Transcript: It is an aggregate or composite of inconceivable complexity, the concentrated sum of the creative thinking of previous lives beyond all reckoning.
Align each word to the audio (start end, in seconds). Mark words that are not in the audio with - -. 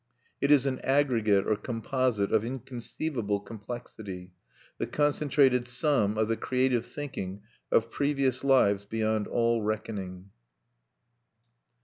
It 0.41 0.49
is 0.49 0.65
an 0.65 0.79
aggregate 0.79 1.45
or 1.45 1.55
composite 1.55 2.31
of 2.33 2.43
inconceivable 2.43 3.39
complexity, 3.39 4.31
the 4.79 4.87
concentrated 4.87 5.67
sum 5.67 6.17
of 6.17 6.27
the 6.27 6.37
creative 6.37 6.87
thinking 6.87 7.43
of 7.71 7.91
previous 7.91 8.43
lives 8.43 8.83
beyond 8.83 9.27
all 9.27 9.61
reckoning. 9.61 10.31